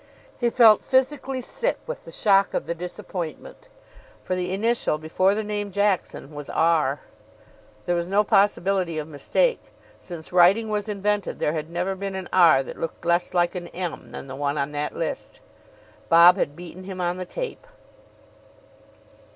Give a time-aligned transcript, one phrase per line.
[0.39, 3.69] He felt physically sick with the shock of the disappointment.
[4.23, 7.01] For the initial before the name Jackson was R.
[7.85, 9.61] There was no possibility of mistake.
[9.99, 12.63] Since writing was invented, there had never been an R.
[12.63, 14.11] that looked less like an M.
[14.11, 15.39] than the one on that list.
[16.09, 17.67] Bob had beaten him on the tape.